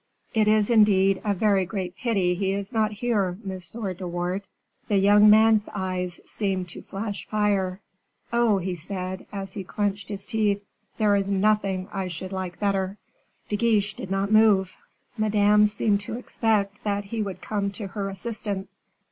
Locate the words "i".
11.93-12.07